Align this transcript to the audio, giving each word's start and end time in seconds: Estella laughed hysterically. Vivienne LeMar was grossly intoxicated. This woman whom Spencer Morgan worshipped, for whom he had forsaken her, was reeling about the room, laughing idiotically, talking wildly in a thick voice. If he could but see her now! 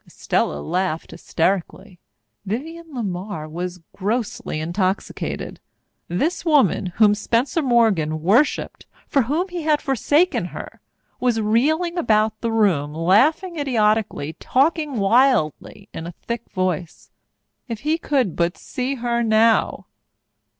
Estella 0.07 0.61
laughed 0.61 1.11
hysterically. 1.11 1.99
Vivienne 2.43 2.91
LeMar 2.91 3.47
was 3.47 3.81
grossly 3.95 4.59
intoxicated. 4.59 5.59
This 6.07 6.43
woman 6.43 6.87
whom 6.95 7.13
Spencer 7.13 7.61
Morgan 7.61 8.23
worshipped, 8.23 8.87
for 9.07 9.21
whom 9.21 9.49
he 9.49 9.61
had 9.61 9.79
forsaken 9.79 10.45
her, 10.45 10.81
was 11.19 11.39
reeling 11.39 11.99
about 11.99 12.41
the 12.41 12.51
room, 12.51 12.95
laughing 12.95 13.59
idiotically, 13.59 14.33
talking 14.39 14.95
wildly 14.97 15.87
in 15.93 16.07
a 16.07 16.13
thick 16.23 16.49
voice. 16.49 17.11
If 17.67 17.81
he 17.81 17.99
could 17.99 18.35
but 18.35 18.57
see 18.57 18.95
her 18.95 19.21
now! 19.21 19.85